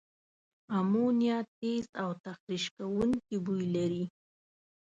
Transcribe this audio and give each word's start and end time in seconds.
امونیا 0.77 1.37
تیز 1.59 1.85
او 2.01 2.09
تخریش 2.25 2.65
کوونکي 2.77 3.35
بوی 3.45 3.63
لري. 3.75 4.03